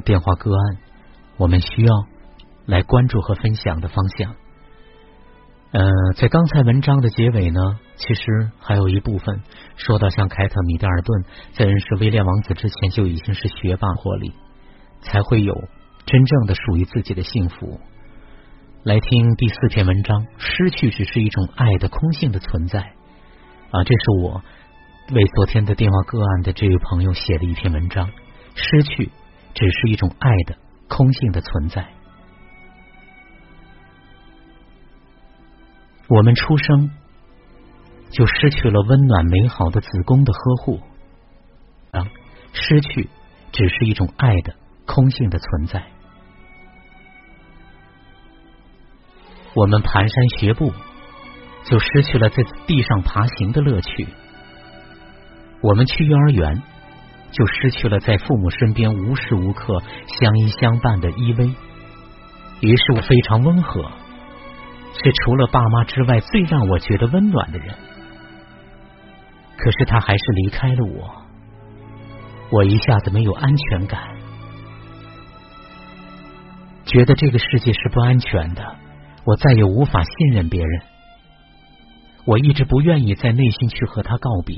[0.00, 0.78] 电话个案，
[1.36, 1.94] 我们需要
[2.66, 4.34] 来关注和分享的方向。
[5.72, 7.60] 呃，在刚才文章的结尾呢，
[7.96, 9.42] 其实还有一部分
[9.76, 11.24] 说到，像凯特·米德尔顿
[11.54, 14.32] 在认识威廉王子之前就已经是学霸霍利，
[15.00, 15.54] 才会有
[16.04, 17.80] 真正的属于自己的幸福。
[18.84, 22.80] 来听第四篇文章，失去只是一种爱的空性的存在
[23.70, 23.84] 啊！
[23.84, 24.42] 这是我
[25.12, 28.10] 为昨天的电话个案的这位朋友写的一篇文章，
[28.54, 29.10] 失去
[29.54, 30.56] 只是一种爱的
[30.88, 31.88] 空性的存在。
[36.08, 36.90] 我们出生
[38.10, 40.80] 就失去了温暖美好的子宫的呵护，
[41.92, 42.06] 啊，
[42.52, 43.08] 失去
[43.50, 45.82] 只是一种爱的空性的存在。
[49.54, 50.72] 我们蹒跚学步，
[51.64, 54.08] 就失去了在地上爬行的乐趣。
[55.62, 56.62] 我们去幼儿园，
[57.32, 59.82] 就失去了在父母身边无时无刻
[60.20, 61.52] 相依相伴的依偎。
[62.60, 63.90] 于是我非常温和。
[64.94, 67.74] 是除了爸妈之外最让我觉得温暖的人，
[69.56, 71.10] 可是他还是离开了我，
[72.50, 73.98] 我一下子没有安全感，
[76.84, 78.76] 觉得这个世界是不安全的，
[79.24, 80.82] 我再也无法信任别人，
[82.26, 84.56] 我一直不愿意在内心去和他告别，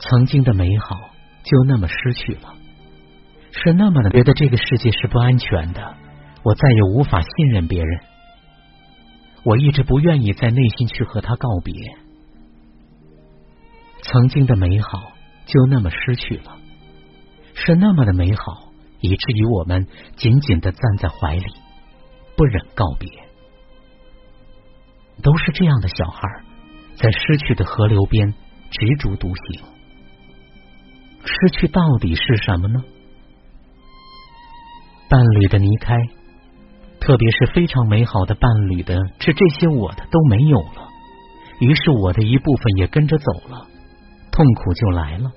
[0.00, 0.96] 曾经的美好
[1.42, 2.54] 就那么失去了，
[3.52, 5.96] 是那么的觉得这个世界是不安全的。
[6.44, 8.00] 我再也无法信任别人，
[9.44, 11.74] 我一直不愿意在内心去和他告别。
[14.02, 15.12] 曾经的美好
[15.46, 16.56] 就那么失去了，
[17.54, 21.52] 是那么的美好，以至于我们紧紧的站在怀里，
[22.36, 23.10] 不忍告别。
[25.22, 26.22] 都是这样的小孩，
[26.94, 28.32] 在失去的河流边
[28.70, 29.77] 执着独行。
[31.28, 32.82] 失去到底是什么呢？
[35.10, 35.94] 伴侣的离开。
[37.00, 40.88] 特别是非常美好的伴侣的，是这些我的都没有了，
[41.60, 43.66] 于是我的一部分也跟着走了，
[44.32, 45.30] 痛苦就来了。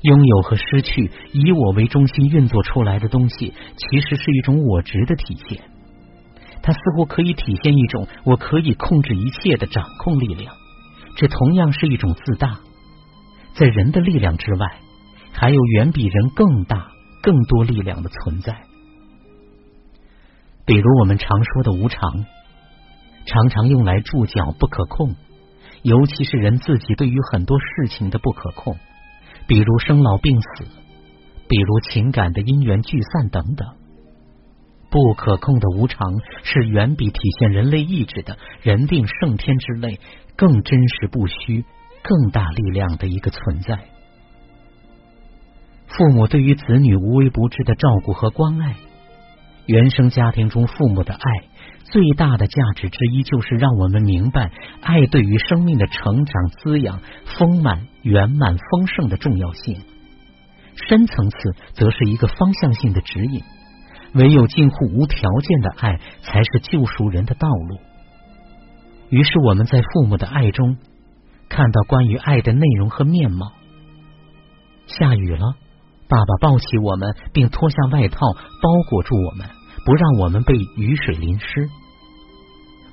[0.00, 5.62] 拥有和失去，以我为中心运作出来的东西，其实是一种我值的体现。
[6.62, 10.54] 它似乎可以体现一种我可以控制一切的掌控力量，
[11.14, 12.58] 这同样是一种自大。
[13.58, 14.66] 在人的力量之外，
[15.32, 18.62] 还有远比人更大、更多力量的存在。
[20.64, 22.24] 比如我们常说的无常，
[23.26, 25.16] 常常用来注脚不可控，
[25.82, 28.76] 尤其是人自己对于很多事情的不可控，
[29.48, 30.64] 比如生老病死，
[31.48, 33.66] 比如情感的因缘聚散等等。
[34.88, 36.00] 不可控的无常
[36.44, 39.98] 是远比体现人类意志的人定胜天之类
[40.36, 41.64] 更真实不虚、
[42.02, 43.78] 更大力量的一个存在。
[45.86, 48.76] 父母对于子女无微不至的照顾和关爱。
[49.66, 51.20] 原生家庭中父母的爱
[51.84, 54.50] 最大的价值之一，就是让我们明白
[54.80, 57.00] 爱对于生命的成长、滋养、
[57.38, 59.82] 丰满、圆满、丰盛的重要性。
[60.74, 63.42] 深层次则是一个方向性的指引。
[64.14, 67.78] 唯有近乎无条件的爱，才是救赎人的道路。
[69.10, 70.78] 于是我们在父母的爱中，
[71.48, 73.52] 看到关于爱的内容和面貌。
[74.86, 75.54] 下雨了，
[76.08, 78.18] 爸爸抱起我们，并脱下外套
[78.62, 79.48] 包裹住我们。
[79.84, 81.46] 不让我们被雨水淋湿。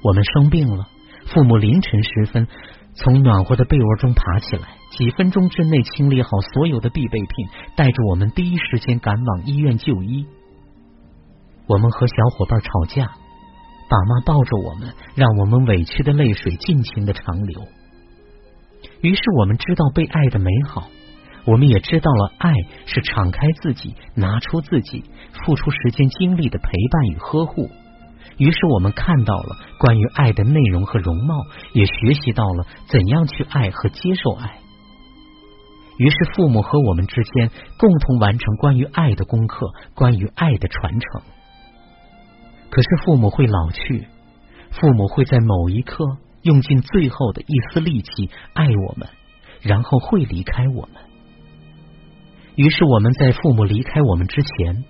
[0.02, 0.88] 我们生病了，
[1.26, 2.48] 父母凌晨时分
[2.94, 10.26] 从暖和的被窝中爬起来，几分钟之内清理好所有的必备品，带着我们第一时间赶往医院就医。
[11.68, 13.08] 我们和小伙伴吵架，
[13.90, 17.62] 爸妈抱着我们，让我们委屈的泪水尽情的长流。
[19.02, 20.88] 于是我们知道被爱的美好。
[21.46, 22.52] 我们也知道了，爱
[22.88, 25.04] 是敞开自己、拿出自己、
[25.46, 27.70] 付出时间精力的陪伴与呵护。
[28.38, 31.36] 于是我们看到了关于爱的内容和容貌，
[31.74, 34.58] 也学习到了怎样去爱和接受爱。
[35.98, 41.22] 于是父母和我们之间共同完成关于爱的功课，关于爱的传承。
[42.72, 44.08] 可是父母会老去，
[44.72, 49.10] 父母会在某一刻用尽最后的一丝力气爱我们，
[49.64, 51.02] 然后会离开我们。
[52.56, 54.86] 于是我们在父母离开我们之前，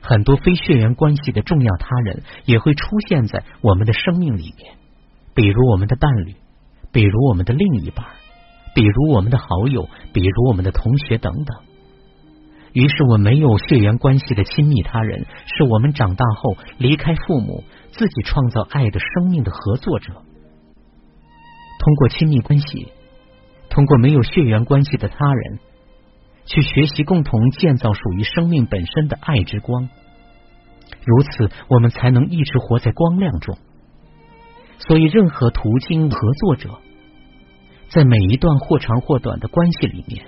[0.00, 4.74] 很多非血缘关系的重要他人也会出现在我们的生命里面，
[5.34, 6.34] 比如我们的伴侣，
[6.90, 8.06] 比如我们的另一半，
[8.74, 11.58] 比如我们的好友，比如我们的同学等等。
[12.72, 20.22] 于是，我没有血缘关系的亲密他人，是我们长大后离开父母，自己创造爱的生命的合作者。
[21.80, 22.92] 通过亲密关系，
[23.70, 25.58] 通过没有血缘关系的他人。
[26.46, 29.88] 去学习共同建造属于生命本身的爱之光。
[31.04, 33.56] 如此，我们才能一直活在光亮中。
[34.78, 36.70] 所以，任何途径合作者，
[37.90, 40.26] 在每一段或长或短的关系里面，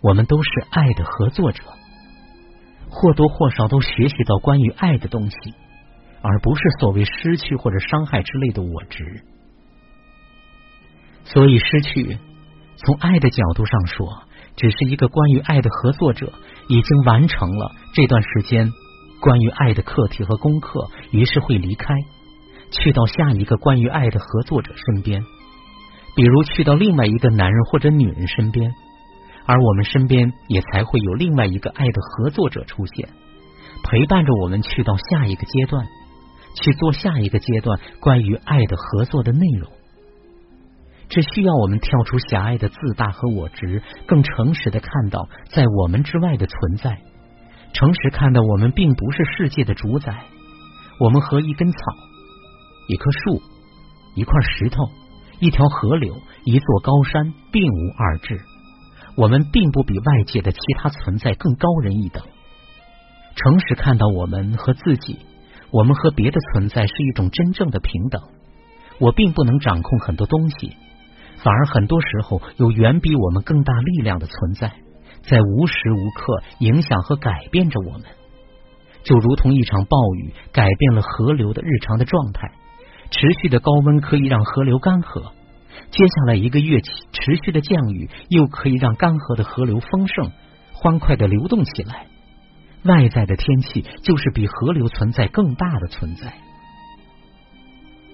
[0.00, 1.62] 我们都是爱的合作者，
[2.90, 5.36] 或多或少都学习到关于爱的东西，
[6.22, 9.22] 而不是所谓失去或者伤害之类的我执。
[11.26, 12.18] 所以，失去
[12.76, 14.22] 从爱的角度上说，
[14.56, 16.32] 只是一个关于爱的合作者
[16.68, 18.72] 已经完成了这段时间
[19.20, 21.94] 关于爱的课题和功课，于是会离开。
[22.70, 25.22] 去到下一个关于爱的合作者身边，
[26.14, 28.72] 比如去到另外一个男人或者女人身边，
[29.46, 33.08] 而我们身边也才会有另外一个爱的合作者出现，
[33.84, 35.86] 陪伴着我们去到下一个阶段，
[36.62, 39.70] 去做下一个阶段关于爱的合作的内容。
[41.08, 47.00] 这需要我们跳出狭隘的自大和我执，更诚实的看到在我们之外的存在，
[47.72, 50.24] 诚实看到我们并不是世界的主宰，
[50.98, 51.78] 我们和一根草。
[52.88, 53.42] 一棵树，
[54.14, 54.88] 一块石头，
[55.40, 56.14] 一条河流，
[56.44, 58.40] 一座高山，并无二致。
[59.16, 62.22] 我们并不比外界的其他存在更高人一等。
[63.34, 65.18] 诚实看到我们和自己，
[65.70, 68.22] 我们和别的存在是一种真正的平等。
[68.98, 70.76] 我并不能掌控很多东西，
[71.46, 74.72] 反而很多时候有远比我们更大力量的存在，
[75.22, 78.02] 在无时无刻影响和改变着我们。
[79.04, 82.50] 就如同一场暴雨改变了河流的日常的状态。
[83.12, 85.30] 持续的高温可以让河流干涸，
[85.92, 90.32] 接下来一个月起持续的降雨又可以让干涸的河流丰盛、
[90.72, 92.08] 欢快的流动起来。
[92.82, 96.34] 外在的天气就是比河流存在更大的存在。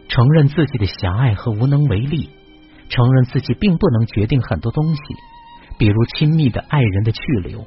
[0.08, 2.28] 承认自己的狭隘和无能为力，
[2.94, 5.00] 承认自己并不能决定很多东西，
[5.78, 7.64] 比如亲密的爱人的去留，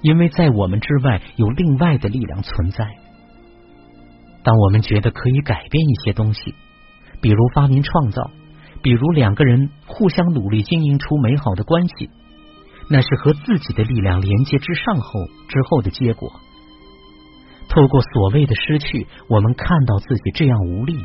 [0.00, 2.86] 因为在我们之外有另外的力量存在。
[4.44, 6.54] 当我们觉得可以改变一些东西，
[7.20, 8.30] 比如发明创造，
[8.80, 12.08] 比如两个人互相努力经营出美好的关系，
[12.88, 15.10] 那是和自己的力量连接之上后
[15.48, 16.30] 之后的结果。
[17.68, 20.96] 透过所谓的失去，我们看到自己这样无力，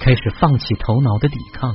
[0.00, 1.74] 开始放弃头脑的抵抗。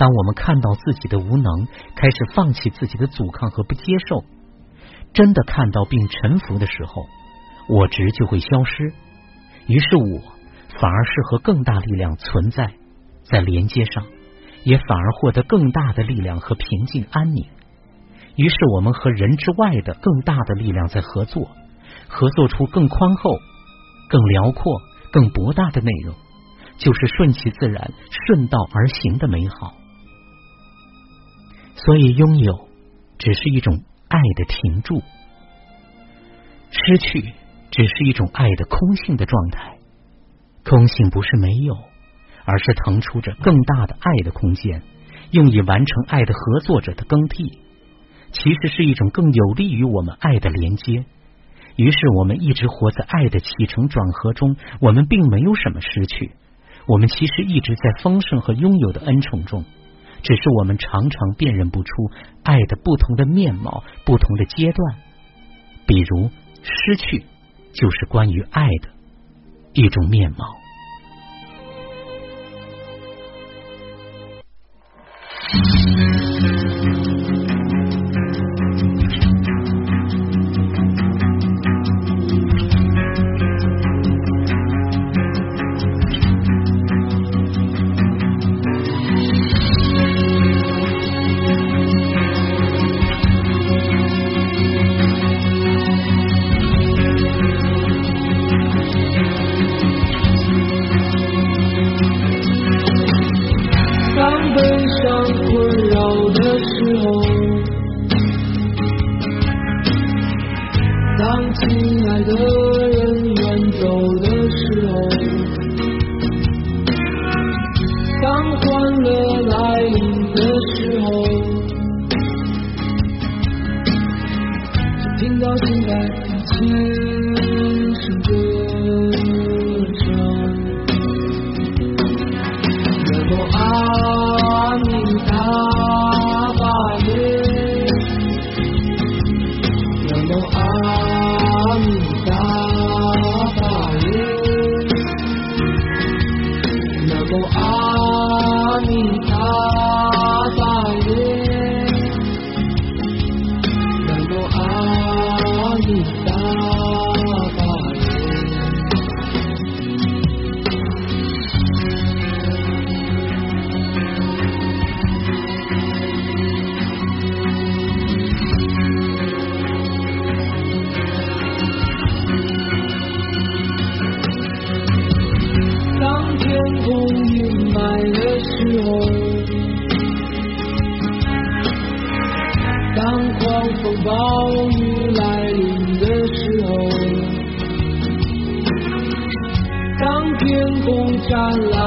[0.00, 4.24] 当我们看到自己的无能，开始放弃自己的阻抗和不接受，
[5.12, 7.04] 真的看到并臣服的时候，
[7.68, 8.94] 我执就会消失。
[9.66, 10.40] 于是我。
[10.80, 12.72] 反而是和更大力量存在
[13.24, 14.06] 在连接上，
[14.64, 17.44] 也反而获得更大的力量和平静安宁。
[18.36, 21.48] 于是我们和人之外的更大的力量在合作，
[22.08, 23.30] 合作出更宽厚、
[24.08, 24.80] 更辽阔、
[25.12, 26.14] 更博大的内容，
[26.78, 27.92] 就是顺其自然、
[28.26, 29.74] 顺道而行的美好。
[31.84, 32.68] 所以，拥有
[33.18, 35.02] 只是一种爱的停住，
[36.70, 37.32] 失去
[37.70, 39.78] 只是一种爱的空性的状态。
[40.62, 41.74] 空性不是没有，
[42.44, 44.82] 而是腾出着更大的爱的空间，
[45.30, 47.58] 用以完成爱的合作者的更替。
[48.32, 51.04] 其实是一种更有利于我们爱的连接。
[51.76, 56.32] 于是我们一直活在爱的起承转合中，我们并没有什么失去。
[56.86, 59.64] 我们其实一直在丰盛和拥有的恩宠中，
[60.22, 61.90] 只是我们常常辨认不出
[62.42, 64.96] 爱的不同的面貌、不同的阶段。
[65.86, 66.30] 比如，
[66.62, 67.24] 失去
[67.72, 68.88] 就是关于爱的。
[69.72, 70.59] 一种面貌。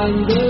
[0.04, 0.43] find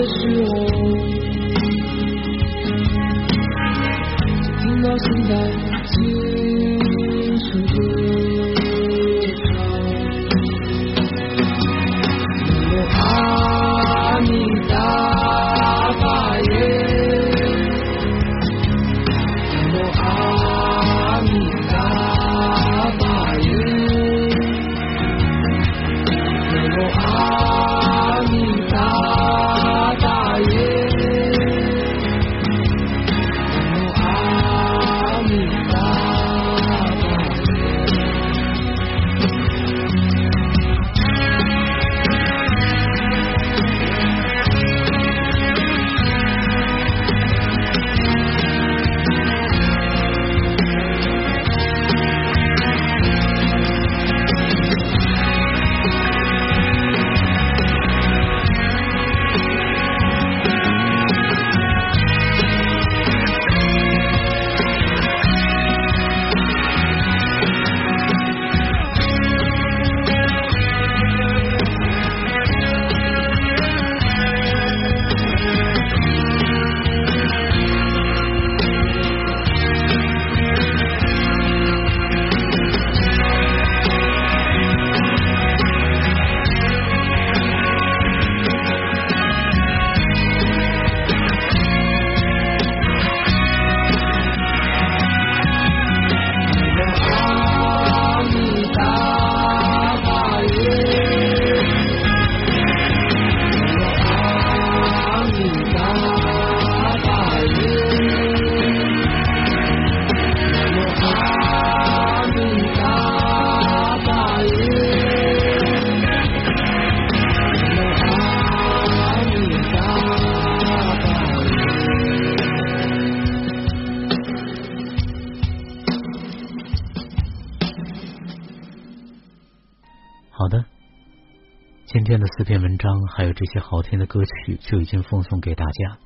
[132.05, 135.99] 今天的四篇文章还有这些好听的歌曲就已经奉送给大家。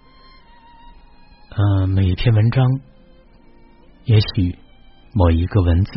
[1.57, 2.64] 呃，每一篇文章，
[4.05, 4.57] 也许
[5.12, 5.90] 某一个文字，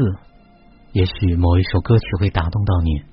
[0.94, 3.11] 也许某一首歌曲会打动到你。